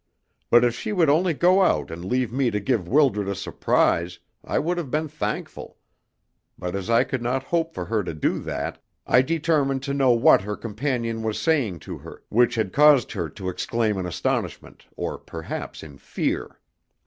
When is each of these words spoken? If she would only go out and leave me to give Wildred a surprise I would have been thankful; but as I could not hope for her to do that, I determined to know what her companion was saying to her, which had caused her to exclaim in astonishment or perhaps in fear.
If 0.51 0.73
she 0.73 0.91
would 0.93 1.11
only 1.11 1.35
go 1.35 1.61
out 1.61 1.91
and 1.91 2.03
leave 2.03 2.33
me 2.33 2.49
to 2.49 2.59
give 2.59 2.87
Wildred 2.87 3.27
a 3.27 3.35
surprise 3.35 4.17
I 4.43 4.57
would 4.57 4.79
have 4.79 4.89
been 4.89 5.07
thankful; 5.07 5.77
but 6.57 6.73
as 6.75 6.89
I 6.89 7.03
could 7.03 7.21
not 7.21 7.43
hope 7.43 7.75
for 7.75 7.85
her 7.85 8.03
to 8.05 8.15
do 8.15 8.39
that, 8.39 8.81
I 9.05 9.21
determined 9.21 9.83
to 9.83 9.93
know 9.93 10.09
what 10.13 10.41
her 10.41 10.57
companion 10.57 11.21
was 11.21 11.39
saying 11.39 11.81
to 11.81 11.99
her, 11.99 12.23
which 12.29 12.55
had 12.55 12.73
caused 12.73 13.11
her 13.11 13.29
to 13.29 13.49
exclaim 13.49 13.95
in 13.99 14.07
astonishment 14.07 14.87
or 14.97 15.19
perhaps 15.19 15.83
in 15.83 15.99
fear. 15.99 16.59